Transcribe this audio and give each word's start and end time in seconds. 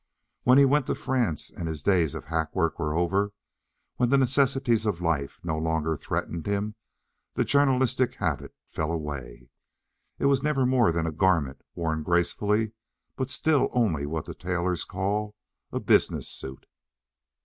When 0.41 0.57
he 0.57 0.65
went 0.65 0.87
to 0.87 0.95
France 0.95 1.51
and 1.51 1.67
his 1.67 1.83
days 1.83 2.15
of 2.15 2.25
hack 2.25 2.55
work 2.55 2.79
were 2.79 2.95
over, 2.95 3.33
when 3.97 4.09
the 4.09 4.17
necessities 4.17 4.87
of 4.87 4.99
life 4.99 5.39
no 5.43 5.59
longer 5.59 5.95
threatened 5.95 6.47
him, 6.47 6.73
the 7.35 7.45
journalistic 7.45 8.15
habit 8.15 8.55
fell 8.65 8.91
away. 8.91 9.51
It 10.17 10.25
was 10.25 10.41
never 10.41 10.65
more 10.65 10.91
than 10.91 11.05
a 11.05 11.11
garment, 11.11 11.61
worn 11.75 12.01
gracefully, 12.01 12.71
but 13.15 13.29
still 13.29 13.69
only 13.73 14.07
what 14.07 14.25
the 14.25 14.33
tailors 14.33 14.85
call 14.85 15.35
a 15.71 15.79
business 15.79 16.27
suit. 16.27 16.65